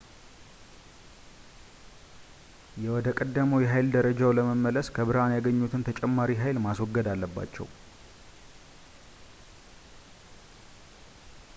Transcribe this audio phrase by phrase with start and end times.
[2.93, 7.69] ወደ ቀደመው የኃይል ደረጃቸው ለመመለስ ከብርሃን ያገኙትን ተጨማሪ ኃይል ማስወገድ አለባቸው